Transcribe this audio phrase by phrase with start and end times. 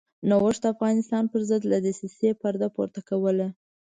[0.29, 3.47] نوښت د افغانستان پرضد له دسیسې پرده پورته کوله.